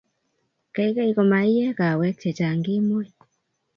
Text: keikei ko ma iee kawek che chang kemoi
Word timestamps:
keikei 0.73 1.11
ko 1.15 1.23
ma 1.31 1.39
iee 1.53 1.71
kawek 1.79 2.15
che 2.21 2.29
chang 2.37 2.59
kemoi 2.65 3.09